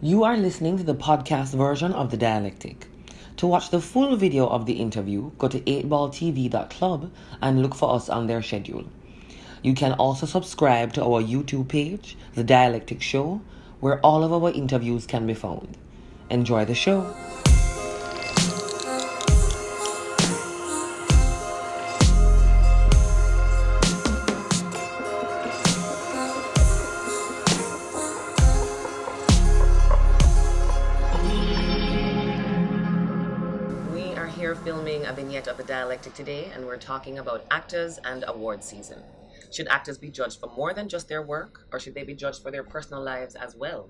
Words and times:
You 0.00 0.22
are 0.22 0.36
listening 0.36 0.76
to 0.76 0.84
the 0.84 0.94
podcast 0.94 1.56
version 1.56 1.92
of 1.92 2.12
The 2.12 2.16
Dialectic. 2.16 2.86
To 3.38 3.48
watch 3.48 3.70
the 3.70 3.80
full 3.80 4.14
video 4.14 4.46
of 4.46 4.64
the 4.64 4.74
interview, 4.74 5.32
go 5.38 5.48
to 5.48 5.58
8balltv.club 5.58 7.10
and 7.42 7.62
look 7.62 7.74
for 7.74 7.92
us 7.92 8.08
on 8.08 8.28
their 8.28 8.40
schedule. 8.40 8.84
You 9.60 9.74
can 9.74 9.94
also 9.94 10.24
subscribe 10.24 10.92
to 10.92 11.02
our 11.02 11.20
YouTube 11.20 11.66
page, 11.66 12.16
The 12.36 12.44
Dialectic 12.44 13.02
Show, 13.02 13.40
where 13.80 13.98
all 14.02 14.22
of 14.22 14.32
our 14.32 14.52
interviews 14.52 15.04
can 15.04 15.26
be 15.26 15.34
found. 15.34 15.76
Enjoy 16.30 16.64
the 16.64 16.76
show. 16.76 17.12
Filming 34.64 35.06
a 35.06 35.12
vignette 35.12 35.46
of 35.46 35.56
The 35.56 35.62
Dialectic 35.62 36.14
today, 36.14 36.50
and 36.52 36.66
we're 36.66 36.76
talking 36.76 37.18
about 37.18 37.46
actors 37.50 37.98
and 38.04 38.24
award 38.26 38.62
season. 38.62 39.02
Should 39.52 39.68
actors 39.68 39.96
be 39.96 40.10
judged 40.10 40.40
for 40.40 40.50
more 40.54 40.74
than 40.74 40.88
just 40.88 41.08
their 41.08 41.22
work, 41.22 41.66
or 41.72 41.78
should 41.78 41.94
they 41.94 42.02
be 42.02 42.14
judged 42.14 42.42
for 42.42 42.50
their 42.50 42.64
personal 42.64 43.02
lives 43.02 43.34
as 43.34 43.56
well? 43.56 43.88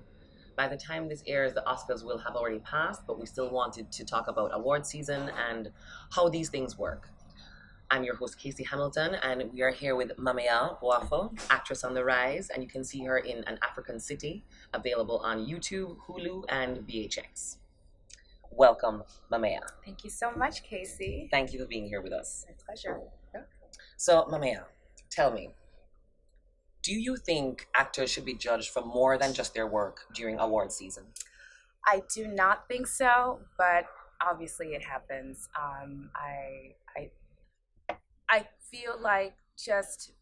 By 0.55 0.67
the 0.67 0.77
time 0.77 1.09
this 1.09 1.23
airs, 1.25 1.53
the 1.53 1.63
Oscars 1.67 2.05
will 2.05 2.19
have 2.19 2.35
already 2.35 2.59
passed, 2.59 3.01
but 3.07 3.19
we 3.19 3.25
still 3.25 3.49
wanted 3.49 3.91
to 3.91 4.05
talk 4.05 4.27
about 4.27 4.51
award 4.53 4.85
season 4.85 5.31
and 5.49 5.71
how 6.11 6.29
these 6.29 6.49
things 6.49 6.77
work. 6.77 7.09
I'm 7.91 8.03
your 8.03 8.15
host, 8.15 8.37
Kaci 8.39 8.65
Hamilton, 8.67 9.15
and 9.15 9.51
we 9.51 9.63
are 9.63 9.71
here 9.71 9.95
with 9.95 10.15
MaameYaa 10.17 10.79
Boafo, 10.79 11.37
actress 11.49 11.83
on 11.83 11.95
the 11.95 12.05
rise, 12.05 12.49
and 12.51 12.61
you 12.61 12.69
can 12.69 12.83
see 12.83 13.03
her 13.03 13.17
in 13.17 13.43
An 13.45 13.57
African 13.63 13.99
City, 13.99 14.45
available 14.73 15.17
on 15.19 15.45
YouTube, 15.45 15.97
Hulu, 16.07 16.45
and 16.47 16.87
VHX. 16.87 17.57
Welcome, 18.51 19.03
MaameYaa. 19.31 19.59
Thank 19.85 20.03
you 20.03 20.09
so 20.09 20.31
much, 20.31 20.63
Kaci. 20.63 21.29
Thank 21.31 21.53
you 21.53 21.59
for 21.59 21.65
being 21.65 21.87
here 21.87 22.01
with 22.01 22.13
us. 22.13 22.45
My 22.47 22.55
pleasure. 22.65 22.99
So, 23.97 24.25
MaameYaa, 24.29 24.63
tell 25.09 25.31
me, 25.31 25.49
do 26.81 26.93
you 26.93 27.17
think 27.17 27.67
actors 27.75 28.09
should 28.09 28.25
be 28.25 28.33
judged 28.33 28.69
for 28.69 28.83
more 28.83 29.17
than 29.17 29.33
just 29.33 29.53
their 29.53 29.67
work 29.67 30.01
during 30.13 30.39
award 30.39 30.71
season? 30.71 31.05
I 31.85 32.03
do 32.13 32.27
not 32.27 32.67
think 32.67 32.87
so, 32.87 33.39
but 33.57 33.85
obviously 34.21 34.67
it 34.67 34.83
happens. 34.83 35.49
Um, 35.57 36.09
I, 36.15 36.75
I, 37.89 37.95
I 38.29 38.47
feel 38.71 38.95
like 39.01 39.35
just 39.57 40.13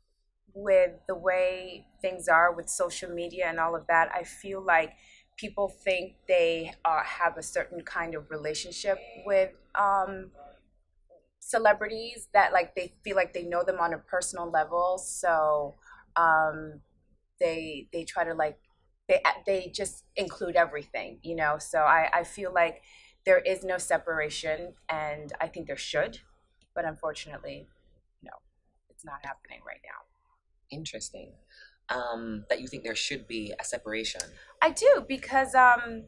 with 0.54 0.92
the 1.08 1.16
way 1.16 1.86
things 2.02 2.28
are 2.28 2.52
with 2.54 2.70
social 2.70 3.10
media 3.10 3.46
and 3.48 3.60
all 3.60 3.76
of 3.76 3.86
that, 3.88 4.10
I 4.14 4.24
feel 4.24 4.62
like 4.62 4.94
people 5.38 5.70
think 5.70 6.16
they 6.28 6.74
uh, 6.86 7.04
have 7.04 7.38
a 7.38 7.44
certain 7.44 7.82
kind 7.82 8.16
of 8.16 8.30
relationship 8.32 9.00
with 9.26 9.52
um, 9.76 10.32
celebrities 11.40 12.28
that 12.34 12.52
like 12.54 12.76
they 12.76 12.94
feel 13.04 13.16
like 13.16 13.34
they 13.34 13.44
know 13.44 13.64
them 13.64 13.80
on 13.80 13.94
a 13.94 13.98
personal 13.98 14.50
level. 14.50 14.98
So 14.98 15.76
um, 16.16 16.82
they 17.40 17.88
they 17.94 18.04
try 18.04 18.24
to 18.24 18.34
like 18.34 18.60
they 19.08 19.22
they 19.46 19.72
just 19.74 20.06
include 20.16 20.56
everything, 20.56 21.20
you 21.24 21.36
know. 21.36 21.58
So 21.60 21.80
I 21.80 22.10
I 22.14 22.24
feel 22.24 22.54
like 22.54 22.82
there 23.26 23.40
is 23.40 23.64
no 23.64 23.78
separation, 23.78 24.74
and 24.90 25.34
I 25.42 25.48
think 25.48 25.68
there 25.68 25.78
should, 25.78 26.20
but 26.76 26.86
unfortunately, 26.86 27.68
no, 28.24 28.32
it's 28.90 29.06
not 29.06 29.20
happening 29.24 29.62
right 29.68 29.82
now. 29.86 30.06
Interesting. 30.78 31.34
Um, 31.90 32.44
that 32.50 32.60
you 32.60 32.68
think 32.68 32.84
there 32.84 32.96
should 32.96 33.28
be 33.28 33.54
a 33.58 33.64
separation. 33.64 34.20
I 34.62 34.72
do 34.72 35.06
because 35.08 35.56
um, 35.56 36.04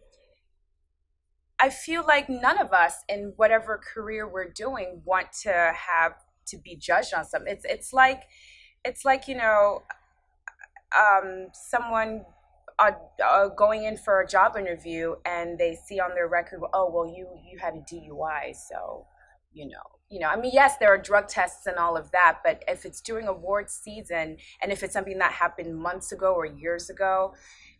I 1.57 1.69
feel 1.69 2.03
like 2.05 2.29
none 2.29 2.59
of 2.59 2.73
us 2.73 2.95
in 3.07 3.33
whatever 3.37 3.77
career 3.77 4.27
we're 4.27 4.49
doing 4.49 5.01
want 5.05 5.27
to 5.43 5.73
have 5.73 6.13
to 6.47 6.57
be 6.57 6.75
judged 6.75 7.13
on 7.13 7.25
something. 7.25 7.53
It's 7.53 7.65
it's 7.65 7.93
like 7.93 8.23
it's 8.83 9.05
like 9.05 9.27
you 9.27 9.35
know 9.35 9.83
um, 10.97 11.47
someone 11.53 12.25
uh, 12.79 12.91
uh, 13.23 13.47
going 13.49 13.83
in 13.83 13.97
for 13.97 14.21
a 14.21 14.27
job 14.27 14.55
interview 14.57 15.15
and 15.25 15.57
they 15.57 15.75
see 15.75 15.99
on 15.99 16.11
their 16.15 16.27
record, 16.27 16.61
oh 16.73 16.89
well, 16.93 17.05
you 17.05 17.27
you 17.49 17.59
had 17.59 17.73
a 17.75 17.79
DUI, 17.79 18.55
so 18.55 19.05
you 19.51 19.67
know 19.67 19.98
you 20.09 20.19
know 20.19 20.27
i 20.27 20.35
mean 20.35 20.51
yes 20.53 20.77
there 20.79 20.89
are 20.93 20.97
drug 20.97 21.27
tests 21.27 21.67
and 21.67 21.77
all 21.77 21.95
of 21.95 22.09
that 22.11 22.39
but 22.43 22.63
if 22.67 22.85
it's 22.85 22.99
during 22.99 23.27
award 23.27 23.69
season 23.69 24.37
and 24.61 24.71
if 24.71 24.81
it's 24.83 24.93
something 24.93 25.17
that 25.19 25.31
happened 25.31 25.77
months 25.77 26.11
ago 26.11 26.33
or 26.33 26.45
years 26.45 26.89
ago 26.89 27.33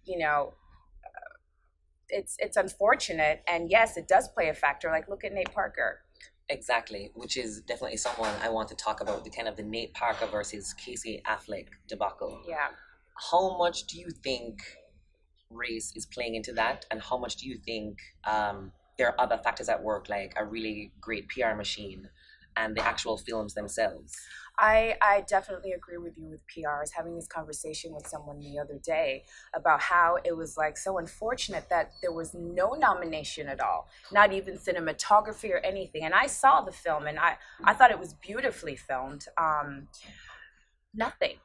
you 0.09 0.17
know 0.17 0.53
uh, 1.05 1.35
it's 2.09 2.35
it's 2.39 2.57
unfortunate. 2.57 3.43
And 3.47 3.69
yes 3.69 3.95
it 3.95 4.07
does 4.07 4.27
play 4.29 4.49
a 4.49 4.53
factor. 4.53 4.89
Like 4.89 5.07
look 5.07 5.23
at 5.23 5.33
nate 5.33 5.53
parker. 5.53 6.01
Exactly, 6.49 7.11
which 7.13 7.37
is 7.37 7.61
definitely 7.61 7.97
someone 7.97 8.33
I 8.41 8.49
want 8.49 8.69
to 8.69 8.75
talk 8.75 9.01
about 9.01 9.23
the 9.23 9.29
kind 9.29 9.47
of 9.47 9.55
the 9.55 9.61
Nate 9.61 9.93
Parker 9.93 10.25
versus 10.25 10.73
Casey 10.73 11.21
Affleck 11.27 11.67
debacle. 11.87 12.41
yeah. 12.47 12.69
How 13.29 13.55
much 13.59 13.85
do 13.85 13.99
you 13.99 14.09
think 14.09 14.57
race 15.51 15.93
is 15.95 16.07
playing 16.07 16.33
into 16.33 16.51
that, 16.53 16.87
and 16.89 16.99
how 17.03 17.19
much 17.19 17.35
do 17.35 17.47
you 17.47 17.59
think 17.63 17.99
um, 18.23 18.71
there 18.97 19.09
are 19.09 19.21
other 19.21 19.37
factors 19.37 19.69
at 19.69 19.83
work, 19.83 20.09
like 20.09 20.33
a 20.37 20.43
really 20.43 20.91
great 20.99 21.29
PR 21.29 21.53
machine 21.53 22.09
and 22.55 22.75
the 22.75 22.85
actual 22.85 23.17
films 23.17 23.53
themselves? 23.53 24.15
I, 24.59 24.95
I 25.01 25.23
definitely 25.27 25.71
agree 25.71 25.97
with 25.97 26.17
you 26.17 26.27
with 26.27 26.45
PR. 26.47 26.69
I 26.69 26.79
was 26.81 26.91
having 26.91 27.15
this 27.15 27.27
conversation 27.27 27.93
with 27.93 28.05
someone 28.07 28.39
the 28.39 28.59
other 28.59 28.77
day 28.83 29.23
about 29.53 29.81
how 29.81 30.17
it 30.23 30.35
was 30.35 30.57
like 30.57 30.77
so 30.77 30.97
unfortunate 30.97 31.69
that 31.69 31.93
there 32.01 32.11
was 32.11 32.33
no 32.33 32.73
nomination 32.73 33.47
at 33.47 33.61
all, 33.61 33.87
not 34.11 34.33
even 34.33 34.57
cinematography 34.57 35.51
or 35.51 35.59
anything. 35.59 36.03
And 36.03 36.13
I 36.13 36.27
saw 36.27 36.61
the 36.61 36.73
film 36.73 37.07
and 37.07 37.17
I, 37.17 37.37
I 37.63 37.73
thought 37.73 37.91
it 37.91 37.99
was 37.99 38.13
beautifully 38.15 38.75
filmed. 38.75 39.25
Um, 39.37 39.87
nothing. 40.93 41.37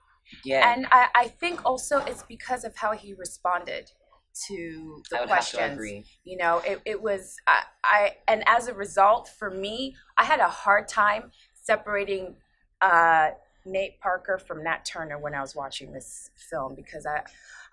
Yeah, 0.44 0.72
And 0.72 0.87
I, 0.91 1.09
I 1.14 1.28
think 1.28 1.64
also 1.64 1.98
it's 1.98 2.22
because 2.22 2.64
of 2.64 2.76
how 2.76 2.93
he 2.93 3.14
responded 3.14 3.93
to 4.48 5.02
the 5.10 5.16
I 5.16 5.20
to 5.20 5.26
questions. 5.26 5.72
agree. 5.74 6.04
You 6.24 6.36
know, 6.36 6.58
it, 6.66 6.80
it 6.84 7.02
was, 7.02 7.36
I, 7.46 7.62
I, 7.84 8.10
and 8.28 8.42
as 8.46 8.68
a 8.68 8.74
result, 8.74 9.28
for 9.28 9.50
me, 9.50 9.96
I 10.18 10.24
had 10.24 10.40
a 10.40 10.48
hard 10.48 10.88
time 10.88 11.30
separating 11.54 12.36
uh, 12.80 13.30
Nate 13.64 14.00
Parker 14.00 14.38
from 14.38 14.62
Nat 14.64 14.84
Turner 14.84 15.18
when 15.18 15.34
I 15.34 15.40
was 15.40 15.54
watching 15.54 15.92
this 15.92 16.30
film 16.36 16.74
because 16.74 17.06
I, 17.06 17.22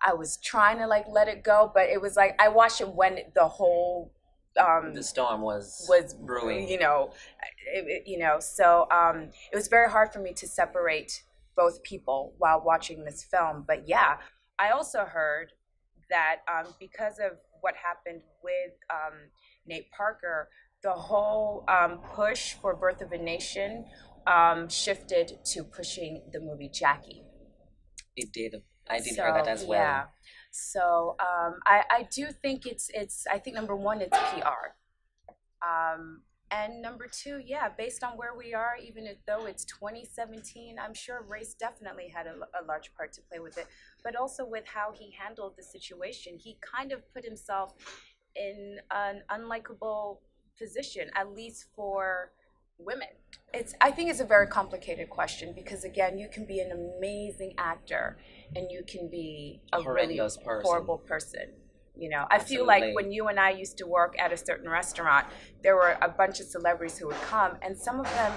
I 0.03 0.13
was 0.13 0.37
trying 0.37 0.77
to 0.79 0.87
like 0.87 1.05
let 1.09 1.27
it 1.27 1.43
go, 1.43 1.71
but 1.73 1.89
it 1.89 2.01
was 2.01 2.15
like 2.15 2.35
I 2.41 2.47
watched 2.47 2.81
it 2.81 2.89
when 2.93 3.19
the 3.35 3.47
whole 3.47 4.11
um, 4.59 4.93
the 4.93 5.03
storm 5.03 5.41
was 5.41 5.85
was 5.89 6.13
brewing. 6.13 6.67
You 6.67 6.79
know, 6.79 7.11
it, 7.73 7.85
it- 7.87 8.07
you 8.07 8.17
know. 8.19 8.39
So 8.39 8.87
um, 8.91 9.29
it 9.51 9.55
was 9.55 9.67
very 9.67 9.89
hard 9.89 10.11
for 10.11 10.19
me 10.19 10.33
to 10.33 10.47
separate 10.47 11.23
both 11.55 11.83
people 11.83 12.33
while 12.37 12.61
watching 12.61 13.03
this 13.03 13.23
film. 13.23 13.63
But 13.67 13.87
yeah, 13.87 14.17
I 14.57 14.71
also 14.71 15.05
heard 15.05 15.53
that 16.11 16.41
um, 16.47 16.73
because 16.79 17.17
of 17.17 17.37
what 17.61 17.73
happened 17.75 18.21
with 18.43 18.73
um, 18.91 19.17
Nate 19.65 19.91
Parker, 19.91 20.49
the 20.83 20.91
whole 20.91 21.65
um, 21.67 21.99
push 22.13 22.53
for 22.53 22.75
Birth 22.75 23.01
of 23.01 23.11
a 23.11 23.17
Nation 23.17 23.85
um, 24.27 24.69
shifted 24.69 25.39
to 25.45 25.63
pushing 25.63 26.21
the 26.31 26.39
movie 26.39 26.69
Jackie. 26.71 27.23
It 28.15 28.31
did. 28.31 28.55
I 28.89 28.99
did 28.99 29.15
So, 29.15 29.23
hear 29.23 29.33
that 29.33 29.47
as 29.47 29.63
well. 29.63 29.79
Yeah. 29.79 30.03
So 30.51 31.15
um, 31.19 31.59
I, 31.65 31.83
I 31.89 32.07
do 32.11 32.27
think 32.41 32.65
it's 32.65 32.89
it's 32.93 33.25
I 33.31 33.39
think 33.39 33.55
number 33.55 33.75
one 33.75 34.01
it's 34.01 34.17
PR. 34.17 34.75
Um, 35.65 36.23
and 36.51 36.81
number 36.81 37.07
two, 37.07 37.41
yeah, 37.45 37.69
based 37.69 38.03
on 38.03 38.17
where 38.17 38.35
we 38.37 38.53
are, 38.53 38.75
even 38.85 39.05
if, 39.05 39.17
though 39.25 39.45
it's 39.45 39.63
2017, 39.63 40.75
I'm 40.77 40.93
sure 40.93 41.23
race 41.25 41.53
definitely 41.53 42.09
had 42.13 42.27
a, 42.27 42.33
a 42.61 42.67
large 42.67 42.93
part 42.93 43.13
to 43.13 43.21
play 43.21 43.39
with 43.39 43.57
it. 43.57 43.67
But 44.03 44.15
also 44.15 44.45
with 44.45 44.65
how 44.65 44.91
he 44.93 45.13
handled 45.17 45.53
the 45.57 45.63
situation, 45.63 46.37
he 46.37 46.57
kind 46.61 46.91
of 46.91 47.01
put 47.13 47.23
himself 47.23 47.73
in 48.35 48.79
an 48.91 49.21
unlikable 49.29 50.17
position, 50.57 51.09
at 51.15 51.33
least 51.33 51.67
for 51.75 52.31
women. 52.77 53.07
It's 53.53 53.73
I 53.81 53.91
think 53.91 54.09
it's 54.09 54.19
a 54.19 54.25
very 54.25 54.47
complicated 54.47 55.09
question 55.09 55.53
because 55.53 55.83
again, 55.83 56.17
you 56.17 56.27
can 56.29 56.45
be 56.45 56.59
an 56.59 56.71
amazing 56.71 57.53
actor 57.57 58.17
and 58.55 58.71
you 58.71 58.83
can 58.87 59.09
be 59.09 59.61
A 59.73 59.77
a, 59.77 59.79
really 59.79 60.17
horrendous 60.17 60.37
person. 60.37 60.61
horrible 60.63 60.97
person. 60.97 61.53
You 61.95 62.09
know, 62.09 62.25
I 62.31 62.39
feel 62.39 62.65
like 62.65 62.95
when 62.95 63.11
you 63.11 63.27
and 63.27 63.39
I 63.39 63.49
used 63.51 63.77
to 63.79 63.85
work 63.85 64.15
at 64.17 64.31
a 64.31 64.37
certain 64.37 64.69
restaurant, 64.69 65.27
there 65.61 65.75
were 65.75 65.97
a 66.01 66.07
bunch 66.07 66.39
of 66.39 66.47
celebrities 66.47 66.97
who 66.97 67.07
would 67.07 67.21
come, 67.23 67.57
and 67.61 67.77
some 67.77 67.99
of 67.99 68.05
them, 68.15 68.31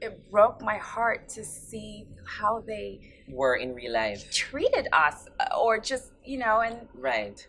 it 0.00 0.30
broke 0.30 0.60
my 0.62 0.76
heart 0.78 1.28
to 1.30 1.44
see 1.44 2.06
how 2.26 2.60
they 2.66 3.00
Were 3.28 3.56
in 3.56 3.74
real 3.74 3.92
life. 3.92 4.30
treated 4.30 4.88
us, 4.92 5.28
uh, 5.38 5.56
or 5.58 5.78
just 5.78 6.12
you 6.24 6.38
know, 6.38 6.60
and 6.60 6.88
Right. 6.94 7.46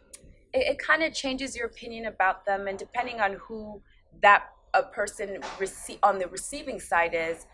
it, 0.54 0.68
it 0.74 0.80
kind 0.80 1.04
of 1.04 1.14
changes 1.14 1.56
your 1.56 1.68
opinion 1.68 2.06
about 2.06 2.46
them 2.46 2.68
and 2.68 2.78
depending 2.78 3.20
on 3.22 3.34
who 3.34 3.82
that 4.22 4.50
a 4.74 4.84
person 4.84 5.42
rece- 5.60 6.00
on 6.04 6.20
the 6.20 6.28
receiving 6.28 6.80
side 6.80 7.14
is 7.14 7.46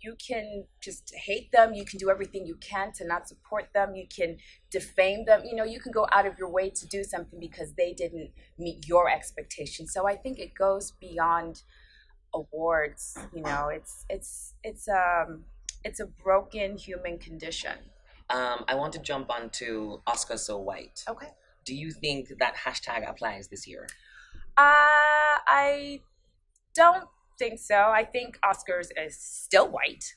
you 0.00 0.14
can 0.24 0.64
just 0.80 1.12
hate 1.14 1.50
them. 1.50 1.74
You 1.74 1.84
can 1.84 1.98
do 1.98 2.08
everything 2.08 2.46
you 2.46 2.54
can 2.56 2.92
to 2.94 3.04
not 3.06 3.28
support 3.28 3.70
them. 3.74 3.96
You 3.96 4.06
can 4.06 4.36
defame 4.70 5.24
them. 5.24 5.42
You 5.44 5.56
know, 5.56 5.64
you 5.64 5.80
can 5.80 5.90
go 5.92 6.06
out 6.12 6.24
of 6.24 6.38
your 6.38 6.48
way 6.50 6.70
to 6.70 6.86
do 6.86 7.02
something 7.02 7.40
because 7.40 7.74
they 7.74 7.92
didn't 7.94 8.30
meet 8.58 8.86
your 8.86 9.10
expectations. 9.10 9.92
So 9.92 10.06
I 10.06 10.14
think 10.16 10.38
it 10.38 10.54
goes 10.54 10.92
beyond 10.92 11.62
awards. 12.34 13.18
You 13.34 13.42
know, 13.42 13.68
it's 13.68 14.04
it's 14.08 14.54
it's 14.62 14.88
um 14.88 15.44
it's 15.84 16.00
a 16.00 16.06
broken 16.06 16.76
human 16.76 17.18
condition. 17.18 17.78
Um, 18.30 18.64
I 18.68 18.74
want 18.74 18.92
to 18.92 18.98
jump 18.98 19.30
onto 19.30 20.00
Oscar 20.06 20.36
so 20.36 20.58
white. 20.58 21.04
Okay. 21.08 21.28
Do 21.64 21.74
you 21.74 21.90
think 21.90 22.32
that 22.38 22.54
hashtag 22.56 23.08
applies 23.08 23.48
this 23.48 23.66
year? 23.66 23.86
Uh, 24.56 25.38
I 25.46 26.00
don't 26.74 27.08
think 27.38 27.58
so. 27.58 27.76
I 27.76 28.04
think 28.04 28.38
Oscars 28.44 28.88
is 28.96 29.16
still 29.16 29.68
white, 29.68 30.14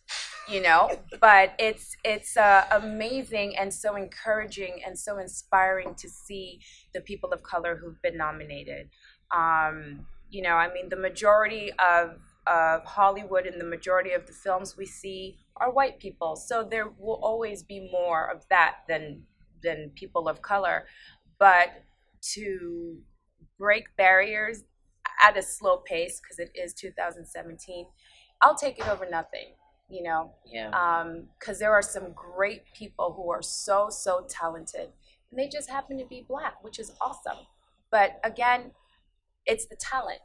you 0.49 0.61
know, 0.61 0.89
but 1.19 1.53
it's 1.59 1.95
it's 2.03 2.35
uh, 2.35 2.65
amazing 2.71 3.55
and 3.57 3.73
so 3.73 3.95
encouraging 3.95 4.81
and 4.85 4.97
so 4.97 5.19
inspiring 5.19 5.93
to 5.95 6.09
see 6.09 6.59
the 6.93 7.01
people 7.01 7.31
of 7.31 7.43
color 7.43 7.77
who've 7.81 8.01
been 8.01 8.17
nominated. 8.17 8.89
Um, 9.35 10.07
you 10.31 10.41
know, 10.41 10.55
I 10.55 10.73
mean, 10.73 10.89
the 10.89 10.97
majority 10.97 11.71
of 11.73 12.21
of 12.47 12.83
Hollywood 12.85 13.45
and 13.47 13.61
the 13.61 13.65
majority 13.65 14.13
of 14.13 14.27
the 14.27 14.33
films 14.33 14.75
we 14.77 14.85
see 14.87 15.37
are 15.57 15.71
white 15.71 15.99
people, 15.99 16.35
so 16.35 16.63
there 16.63 16.89
will 16.89 17.19
always 17.23 17.63
be 17.63 17.89
more 17.91 18.29
of 18.29 18.47
that 18.49 18.79
than 18.87 19.27
than 19.63 19.91
people 19.91 20.27
of 20.29 20.41
color. 20.41 20.87
But 21.39 21.83
to 22.33 23.01
break 23.57 23.95
barriers 23.97 24.63
at 25.23 25.37
a 25.37 25.41
slow 25.41 25.77
pace 25.77 26.19
because 26.19 26.39
it 26.39 26.51
is 26.55 26.73
2017 26.73 27.87
i'll 28.41 28.55
take 28.55 28.79
it 28.79 28.87
over 28.87 29.07
nothing 29.09 29.53
you 29.89 30.03
know 30.03 30.33
Yeah. 30.45 30.71
um 30.73 31.27
because 31.39 31.59
there 31.59 31.73
are 31.73 31.81
some 31.81 32.13
great 32.13 32.63
people 32.73 33.13
who 33.13 33.29
are 33.31 33.41
so 33.41 33.89
so 33.89 34.25
talented 34.29 34.91
and 35.29 35.39
they 35.39 35.47
just 35.47 35.69
happen 35.69 35.97
to 35.97 36.05
be 36.05 36.25
black 36.27 36.63
which 36.63 36.79
is 36.79 36.93
awesome 37.01 37.45
but 37.91 38.19
again 38.23 38.71
it's 39.45 39.65
the 39.67 39.75
talent 39.75 40.21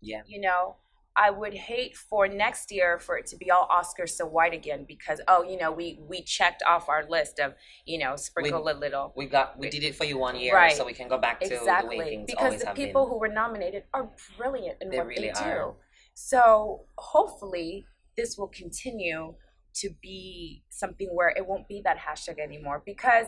Yeah. 0.00 0.22
you 0.26 0.40
know 0.40 0.76
i 1.16 1.30
would 1.30 1.54
hate 1.54 1.96
for 1.96 2.28
next 2.28 2.70
year 2.70 2.98
for 2.98 3.16
it 3.18 3.26
to 3.26 3.36
be 3.36 3.50
all 3.50 3.68
oscars 3.68 4.10
so 4.10 4.26
white 4.26 4.52
again 4.54 4.84
because 4.86 5.20
oh 5.28 5.42
you 5.42 5.58
know 5.58 5.72
we 5.72 5.98
we 6.08 6.22
checked 6.22 6.62
off 6.66 6.88
our 6.88 7.04
list 7.08 7.38
of 7.38 7.54
you 7.86 7.98
know 7.98 8.16
sprinkle 8.16 8.68
a 8.68 8.72
little 8.74 9.12
We 9.16 9.26
got 9.26 9.58
we 9.58 9.68
did 9.70 9.82
it 9.82 9.94
for 9.94 10.04
you 10.04 10.18
one 10.18 10.36
year, 10.36 10.54
Right. 10.54 10.72
so 10.76 10.84
we 10.84 10.92
can 10.92 11.08
go 11.08 11.18
back 11.18 11.40
to 11.40 11.48
the 11.48 11.54
way 11.56 11.60
exactly 11.60 11.98
things 12.00 12.26
because 12.30 12.60
the 12.62 12.72
people 12.72 13.04
been. 13.04 13.10
who 13.12 13.18
were 13.18 13.28
nominated 13.28 13.84
are 13.94 14.10
brilliant 14.36 14.76
in 14.82 14.90
They 14.90 14.98
what 14.98 15.06
really 15.06 15.28
they 15.28 15.32
do 15.32 15.50
are. 15.50 15.74
so 16.14 16.84
hopefully 16.98 17.86
this 18.16 18.36
will 18.38 18.48
continue 18.48 19.34
to 19.74 19.90
be 20.02 20.62
something 20.70 21.08
where 21.12 21.28
it 21.36 21.46
won't 21.46 21.68
be 21.68 21.82
that 21.84 21.98
hashtag 21.98 22.38
anymore 22.38 22.82
because 22.86 23.26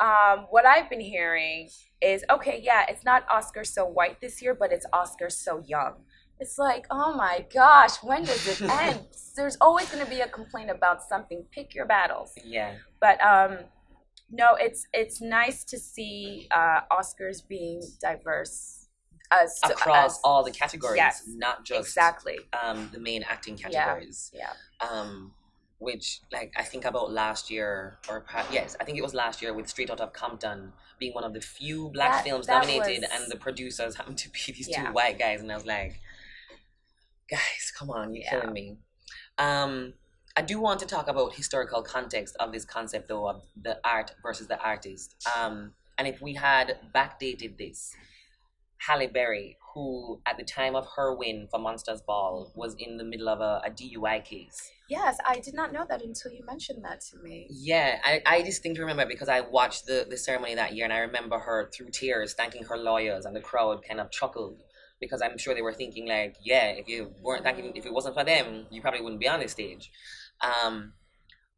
um, 0.00 0.46
what 0.50 0.66
I've 0.66 0.88
been 0.90 1.00
hearing 1.00 1.68
is 2.00 2.24
okay, 2.30 2.60
yeah, 2.62 2.84
it's 2.88 3.04
not 3.04 3.24
Oscar 3.30 3.64
so 3.64 3.84
white 3.84 4.20
this 4.20 4.42
year, 4.42 4.54
but 4.54 4.72
it's 4.72 4.86
Oscar 4.92 5.30
so 5.30 5.62
young. 5.66 5.94
It's 6.40 6.58
like, 6.58 6.86
oh 6.90 7.14
my 7.14 7.46
gosh, 7.54 8.02
when 8.02 8.24
does 8.24 8.48
it 8.48 8.60
end? 8.70 9.00
There's 9.36 9.56
always 9.60 9.88
going 9.90 10.04
to 10.04 10.10
be 10.10 10.20
a 10.20 10.28
complaint 10.28 10.70
about 10.70 11.02
something. 11.02 11.44
Pick 11.52 11.74
your 11.74 11.86
battles 11.86 12.32
Yeah. 12.44 12.74
but 13.00 13.20
um 13.24 13.58
no 14.34 14.54
it's 14.58 14.86
it's 14.94 15.20
nice 15.20 15.62
to 15.64 15.78
see 15.78 16.48
uh 16.50 16.80
oscars 16.90 17.46
being 17.46 17.80
diverse 18.00 18.88
as 19.30 19.60
Across 19.62 20.16
as- 20.16 20.20
all 20.24 20.42
the 20.42 20.50
categories, 20.50 20.96
yes, 20.96 21.22
not 21.26 21.64
just 21.64 21.80
exactly 21.88 22.38
um 22.62 22.88
the 22.92 22.98
main 22.98 23.22
acting 23.28 23.56
categories. 23.56 24.30
Yeah. 24.34 24.46
categories. 24.46 24.60
yeah 24.80 24.88
um, 25.00 25.32
which 25.82 26.20
like 26.30 26.52
I 26.56 26.62
think 26.62 26.84
about 26.84 27.10
last 27.12 27.50
year 27.50 27.98
or 28.08 28.20
perhaps 28.20 28.52
yes, 28.52 28.76
I 28.80 28.84
think 28.84 28.96
it 28.98 29.02
was 29.02 29.14
last 29.14 29.42
year 29.42 29.52
with 29.52 29.68
Straight 29.68 29.90
Outta 29.90 30.08
Compton 30.12 30.72
being 30.98 31.12
one 31.12 31.24
of 31.24 31.32
the 31.34 31.40
few 31.40 31.90
black 31.90 32.12
That- 32.12 32.24
films 32.24 32.46
that 32.46 32.60
nominated, 32.66 33.02
was- 33.02 33.10
and 33.20 33.30
the 33.32 33.36
producers 33.36 33.96
happened 33.96 34.18
to 34.18 34.28
be 34.30 34.52
these 34.52 34.68
Yeah. 34.68 34.86
two 34.86 34.92
white 34.92 35.18
guys, 35.18 35.40
and 35.40 35.50
I 35.50 35.56
was 35.56 35.66
like, 35.66 36.00
guys, 37.28 37.72
come 37.76 37.90
on, 37.90 38.14
you're 38.14 38.24
Yeah. 38.24 38.30
killing 38.40 38.52
me. 38.52 38.78
Um, 39.38 39.94
I 40.36 40.42
do 40.42 40.60
want 40.60 40.80
to 40.80 40.86
talk 40.86 41.08
about 41.08 41.34
historical 41.34 41.82
context 41.82 42.36
of 42.40 42.52
this 42.52 42.64
concept 42.64 43.08
though 43.08 43.28
of 43.28 43.42
the 43.60 43.80
art 43.84 44.14
versus 44.22 44.46
the 44.46 44.58
artist. 44.58 45.16
Um, 45.36 45.74
and 45.98 46.06
if 46.08 46.20
we 46.22 46.34
had 46.34 46.78
backdated 46.94 47.58
this, 47.58 47.94
Halle 48.86 49.06
Berry, 49.06 49.56
who 49.74 50.20
at 50.26 50.36
the 50.36 50.44
time 50.44 50.74
of 50.74 50.86
her 50.96 51.14
win 51.14 51.48
for 51.50 51.58
Monsters 51.60 52.02
Ball 52.02 52.52
was 52.54 52.74
in 52.78 52.96
the 52.96 53.04
middle 53.04 53.28
of 53.28 53.40
a, 53.40 53.62
a 53.64 53.70
DUI 53.70 54.24
case. 54.24 54.70
yes 54.88 55.16
i 55.26 55.38
did 55.38 55.54
not 55.54 55.72
know 55.72 55.84
that 55.88 56.02
until 56.02 56.32
you 56.32 56.44
mentioned 56.44 56.84
that 56.84 57.00
to 57.00 57.16
me 57.22 57.46
Yeah, 57.50 57.98
I, 58.04 58.20
I 58.26 58.42
distinctly 58.42 58.82
remember 58.82 59.06
because 59.06 59.28
I 59.28 59.40
watched 59.40 59.86
the, 59.86 60.06
the 60.08 60.16
ceremony 60.16 60.54
that 60.56 60.74
year 60.74 60.84
and 60.84 60.92
I 60.92 60.98
remember 60.98 61.38
her 61.38 61.70
through 61.72 61.90
tears 61.90 62.34
thanking 62.34 62.64
her 62.64 62.76
lawyers 62.76 63.24
and 63.24 63.34
the 63.34 63.40
crowd 63.40 63.78
kind 63.86 64.00
of 64.00 64.10
chuckled 64.10 64.62
because 65.00 65.20
I'm 65.22 65.36
sure 65.38 65.54
they 65.54 65.62
were 65.62 65.72
thinking 65.72 66.06
like, 66.08 66.36
yeah, 66.42 66.66
if 66.68 66.88
you 66.88 67.12
weren't 67.22 67.42
thanking, 67.42 67.72
if 67.74 67.84
it 67.84 67.92
wasn't 67.92 68.14
for 68.14 68.24
them, 68.24 68.66
you 68.70 68.80
probably 68.80 69.02
wouldn't 69.02 69.20
be 69.20 69.28
on 69.28 69.40
this 69.40 69.52
stage. 69.52 69.90
Um, 70.40 70.92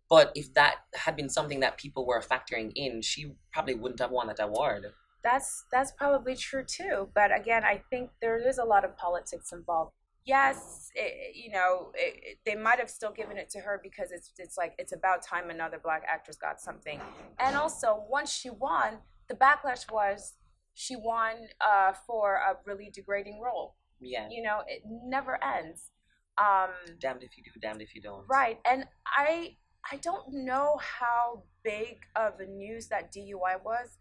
but 0.08 0.32
if 0.34 0.52
that 0.54 0.76
had 0.94 1.14
been 1.16 1.28
something 1.28 1.60
that 1.60 1.78
people 1.78 2.06
were 2.06 2.20
factoring 2.20 2.72
in, 2.74 3.02
she 3.02 3.34
probably 3.52 3.74
wouldn't 3.74 4.00
have 4.00 4.10
won 4.10 4.28
that 4.28 4.40
award. 4.40 4.86
That's 5.24 5.64
that's 5.72 5.90
probably 5.92 6.36
true 6.36 6.64
too 6.64 7.08
but 7.14 7.34
again 7.34 7.64
i 7.64 7.82
think 7.90 8.10
there 8.20 8.36
is 8.48 8.58
a 8.58 8.64
lot 8.64 8.84
of 8.84 8.96
politics 8.96 9.52
involved. 9.52 9.92
Yes 10.26 10.90
it, 10.94 11.34
you 11.36 11.50
know 11.50 11.90
it, 11.94 12.14
it- 12.28 12.38
they 12.46 12.54
might 12.54 12.78
have 12.78 12.88
still 12.98 13.10
given 13.12 13.36
it 13.36 13.48
to 13.50 13.58
her 13.60 13.80
because 13.82 14.08
it's 14.12 14.30
it's 14.38 14.56
like 14.56 14.72
it's 14.78 14.92
about 14.92 15.22
time 15.22 15.50
another 15.50 15.78
black 15.86 16.02
actress 16.14 16.36
got 16.36 16.60
something. 16.60 16.98
And 17.38 17.56
also 17.56 18.04
once 18.08 18.30
she 18.32 18.48
won 18.50 18.98
the 19.28 19.34
backlash 19.34 19.90
was 19.90 20.34
she 20.74 20.96
won 20.96 21.34
uh, 21.60 21.92
for 22.06 22.34
a 22.36 22.56
really 22.66 22.90
degrading 22.98 23.38
role. 23.40 23.76
Yeah, 24.00 24.28
you 24.30 24.42
know 24.42 24.58
it 24.66 24.82
never 25.16 25.34
ends. 25.44 25.90
Um, 26.38 26.70
damned 27.00 27.22
if 27.22 27.36
you 27.36 27.42
do, 27.44 27.50
damned 27.60 27.80
if 27.82 27.94
you 27.94 28.00
don't. 28.02 28.24
right 28.28 28.58
and 28.70 28.86
i 29.06 29.56
i 29.92 29.96
don't 30.08 30.26
know 30.32 30.78
how 30.98 31.44
big 31.62 31.98
of 32.16 32.40
a 32.40 32.46
news 32.46 32.88
that 32.88 33.12
dui 33.14 33.54
was 33.64 33.98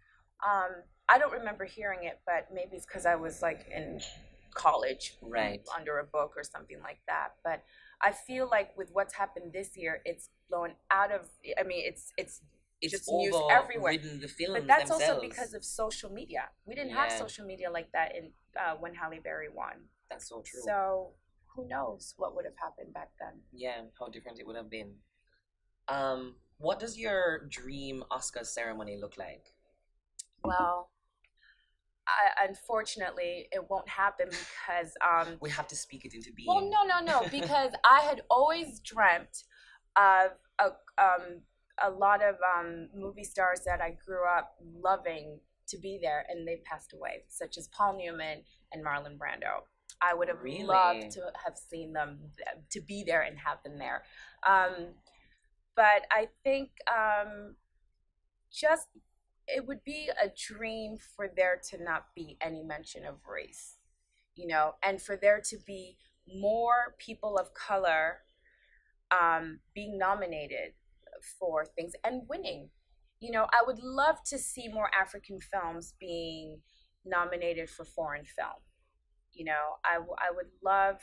um, 0.51 0.71
i 1.09 1.17
don't 1.17 1.31
remember 1.33 1.65
hearing 1.65 2.03
it 2.03 2.19
but 2.25 2.47
maybe 2.53 2.75
it's 2.75 2.85
because 2.85 3.05
i 3.05 3.15
was 3.15 3.41
like 3.41 3.65
in 3.73 4.00
college 4.53 5.15
Right. 5.21 5.61
under 5.77 5.97
a 6.00 6.03
book 6.03 6.33
or 6.38 6.44
something 6.44 6.79
like 6.83 7.00
that 7.07 7.29
but 7.44 7.63
i 8.01 8.11
feel 8.11 8.47
like 8.51 8.77
with 8.77 8.89
what's 8.94 9.13
happened 9.15 9.51
this 9.51 9.75
year 9.75 10.01
it's 10.05 10.29
blown 10.50 10.71
out 10.91 11.11
of 11.11 11.21
i 11.59 11.63
mean 11.63 11.83
it's 11.85 12.13
it's 12.17 12.41
It's 12.81 12.91
just 12.91 13.11
news 13.11 13.33
everywhere. 13.50 13.95
but 14.53 14.67
that's 14.67 14.89
themselves. 14.91 15.09
also 15.09 15.21
because 15.21 15.53
of 15.55 15.63
social 15.63 16.11
media 16.11 16.50
we 16.67 16.75
didn't 16.75 16.91
have 16.94 17.11
social 17.11 17.45
media 17.45 17.71
like 17.71 17.91
that 17.94 18.15
in 18.15 18.31
uh, 18.61 18.75
when 18.79 18.94
halle 18.94 19.19
berry 19.23 19.49
won 19.49 19.75
That's 20.09 20.30
so 20.30 20.44
true. 20.45 20.61
so 20.68 21.13
who 21.56 21.68
knows 21.68 22.13
what 22.18 22.35
would 22.35 22.45
have 22.45 22.57
happened 22.66 22.94
back 22.94 23.09
then 23.19 23.42
yeah, 23.51 23.81
how 23.99 24.07
different 24.09 24.39
it 24.39 24.47
would 24.47 24.56
have 24.56 24.69
been. 24.69 24.92
Um, 25.87 26.35
what 26.57 26.80
does 26.80 26.97
your 26.97 27.45
dream 27.49 28.04
Oscar 28.09 28.44
ceremony 28.44 28.97
look 28.99 29.18
like? 29.18 29.54
Well, 30.44 30.89
I, 32.07 32.45
unfortunately, 32.48 33.48
it 33.52 33.69
won't 33.69 33.88
happen 33.88 34.28
because 34.30 34.94
um, 35.02 35.38
We 35.40 35.50
have 35.52 35.68
to 35.68 35.76
speak 35.76 36.06
it 36.06 36.14
into 36.14 36.31
being. 36.36 36.48
well, 36.48 36.69
no, 36.69 36.83
no, 36.83 37.00
no, 37.04 37.28
because 37.31 37.72
I 37.86 38.02
had 38.02 38.22
always 38.30 38.80
dreamt 38.81 39.44
of 39.95 40.31
a 40.60 40.66
um, 41.02 41.42
a 41.83 41.90
lot 41.90 42.22
of 42.24 42.36
um, 42.57 42.88
movie 42.95 43.24
stars 43.24 43.62
that 43.66 43.81
I 43.81 43.98
grew 44.06 44.28
up 44.28 44.56
loving 44.81 45.40
to 45.68 45.78
be 45.78 45.98
there, 46.02 46.26
and 46.30 46.48
they 46.48 46.62
passed 46.66 46.94
away, 46.94 47.24
such 47.30 47.57
as 47.57 47.68
Paul 47.69 47.98
Newman 47.98 48.44
and 48.72 48.86
Marlon 48.86 49.18
Brando. 49.18 49.64
I 50.02 50.14
would 50.14 50.28
have 50.28 50.42
Really? 50.42 50.64
loved 50.66 51.12
to 51.12 51.31
have 51.45 51.57
seen 51.57 51.94
them 51.94 52.19
to 52.72 52.81
be 52.81 53.04
there 53.06 53.22
and 53.22 53.38
have 53.40 53.64
them 53.64 53.78
there. 53.78 54.04
Um, 54.45 54.94
but 55.76 56.06
I 56.12 56.28
think 56.44 56.72
um, 56.92 57.56
just 58.52 58.88
it 59.47 59.68
would 59.68 59.83
be 59.83 60.09
a 60.21 60.30
dream 60.30 60.97
for 61.16 61.30
there 61.35 61.59
to 61.71 61.83
not 61.83 62.07
be 62.16 62.38
any 62.42 62.64
mention 62.64 63.06
of 63.06 63.16
race, 63.28 63.78
you 64.35 64.47
know, 64.47 64.76
and 64.83 65.02
for 65.02 65.16
there 65.16 65.42
to 65.50 65.57
be 65.66 65.97
more 66.28 66.95
people 67.00 67.38
of 67.38 67.54
color 67.54 68.19
um, 69.12 69.59
being 69.76 69.97
nominated 69.97 70.73
for 71.40 71.66
things 71.66 71.94
and 72.04 72.23
winning. 72.30 72.69
You 73.19 73.31
know, 73.31 73.47
I 73.54 73.64
would 73.66 73.80
love 73.80 74.18
to 74.28 74.38
see 74.38 74.68
more 74.68 74.90
African 75.00 75.40
films 75.40 75.94
being 76.00 76.59
nominated 77.06 77.69
for 77.69 77.85
foreign 77.85 78.26
film. 78.26 78.62
You 79.33 79.45
know, 79.45 79.78
I, 79.85 79.95
w- 79.95 80.16
I 80.19 80.31
would 80.35 80.52
love 80.64 80.97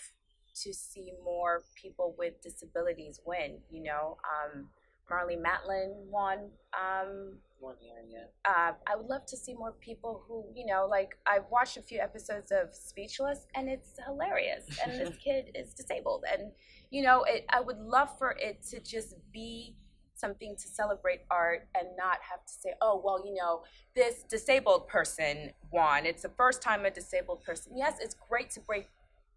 to 0.62 0.74
see 0.74 1.12
more 1.24 1.62
people 1.80 2.14
with 2.18 2.42
disabilities 2.42 3.20
win, 3.24 3.58
you 3.70 3.82
know. 3.82 4.18
Um, 4.24 4.68
Marlee 5.10 5.36
Matlin 5.40 5.92
won. 6.10 6.50
Um, 6.72 7.38
One 7.58 7.76
year, 7.82 7.96
yeah. 8.08 8.50
uh, 8.50 8.72
I 8.86 8.96
would 8.96 9.06
love 9.06 9.26
to 9.26 9.36
see 9.36 9.54
more 9.54 9.72
people 9.80 10.22
who, 10.26 10.46
you 10.54 10.64
know, 10.66 10.86
like 10.88 11.16
I've 11.26 11.44
watched 11.50 11.76
a 11.76 11.82
few 11.82 11.98
episodes 11.98 12.52
of 12.52 12.74
Speechless, 12.74 13.46
and 13.54 13.68
it's 13.68 13.90
hilarious. 14.06 14.64
And 14.82 14.92
this 14.92 15.16
kid 15.24 15.50
is 15.54 15.74
disabled, 15.74 16.24
and 16.30 16.52
you 16.90 17.02
know, 17.02 17.24
it. 17.24 17.44
I 17.50 17.60
would 17.60 17.78
love 17.78 18.16
for 18.18 18.30
it 18.38 18.62
to 18.70 18.80
just 18.80 19.14
be 19.32 19.74
something 20.14 20.54
to 20.54 20.68
celebrate 20.68 21.20
art 21.30 21.66
and 21.74 21.88
not 21.96 22.18
have 22.30 22.44
to 22.44 22.52
say, 22.52 22.74
oh, 22.82 23.00
well, 23.02 23.24
you 23.24 23.34
know, 23.34 23.62
this 23.94 24.22
disabled 24.28 24.86
person 24.86 25.50
won. 25.72 26.04
It's 26.04 26.22
the 26.22 26.28
first 26.36 26.60
time 26.60 26.84
a 26.84 26.90
disabled 26.90 27.42
person. 27.42 27.72
Yes, 27.74 27.94
it's 28.02 28.14
great 28.28 28.50
to 28.50 28.60
break 28.60 28.88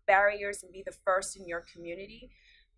barriers 0.08 0.62
and 0.62 0.74
be 0.74 0.84
the 0.86 0.92
first 1.06 1.38
in 1.38 1.48
your 1.48 1.64
community, 1.74 2.30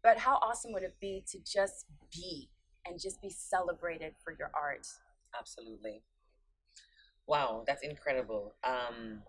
but 0.03 0.19
how 0.19 0.35
awesome 0.35 0.71
would 0.73 0.83
it 0.83 0.95
be 1.01 1.23
to 1.31 1.39
just 1.39 1.85
be 2.11 2.47
and 2.87 2.99
just 2.99 3.21
be 3.21 3.29
celebrated 3.29 4.13
for 4.23 4.33
your 4.37 4.51
art? 4.53 4.87
Absolutely. 5.37 6.03
Wow, 7.27 7.63
that's 7.65 7.83
incredible. 7.83 8.53
Um, 8.63 9.21